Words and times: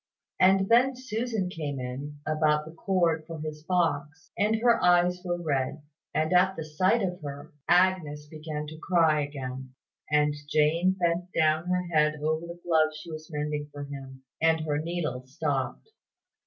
And 0.39 0.67
then 0.67 0.95
Susan 0.95 1.47
came 1.47 1.79
in, 1.79 2.21
about 2.25 2.65
the 2.65 2.71
cord 2.71 3.23
for 3.27 3.39
his 3.39 3.61
box, 3.61 4.31
and 4.35 4.55
her 4.55 4.83
eyes 4.83 5.21
were 5.23 5.39
red: 5.39 5.83
and, 6.11 6.33
at 6.33 6.55
the 6.55 6.65
sight 6.65 7.03
of 7.03 7.21
her, 7.21 7.53
Agnes 7.69 8.25
began 8.25 8.65
to 8.65 8.79
cry 8.79 9.21
again; 9.21 9.75
and 10.09 10.33
Jane 10.49 10.93
bent 10.93 11.31
down 11.33 11.67
her 11.67 11.83
head 11.93 12.15
over 12.15 12.47
the 12.47 12.59
glove 12.65 12.89
she 12.95 13.11
was 13.11 13.29
mending 13.31 13.69
for 13.71 13.83
him, 13.83 14.23
and 14.41 14.61
her 14.61 14.79
needle 14.79 15.27
stopped. 15.27 15.89